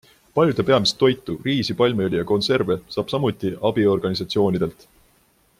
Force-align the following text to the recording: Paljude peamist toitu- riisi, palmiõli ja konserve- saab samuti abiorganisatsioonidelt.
Paljude 0.37 0.63
peamist 0.69 0.97
toitu- 1.03 1.35
riisi, 1.49 1.75
palmiõli 1.83 2.19
ja 2.21 2.25
konserve- 2.33 2.79
saab 2.97 3.15
samuti 3.15 3.55
abiorganisatsioonidelt. 3.71 4.93